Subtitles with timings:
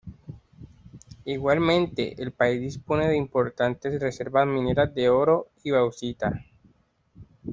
[1.25, 6.43] Igualmente, el país dispone de importantes reservas mineras de oro y bauxita.